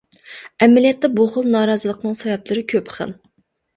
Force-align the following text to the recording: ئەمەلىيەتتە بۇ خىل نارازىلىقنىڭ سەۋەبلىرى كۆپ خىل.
ئەمەلىيەتتە 0.65 1.11
بۇ 1.19 1.27
خىل 1.35 1.49
نارازىلىقنىڭ 1.57 2.17
سەۋەبلىرى 2.23 2.65
كۆپ 2.75 2.91
خىل. 2.99 3.15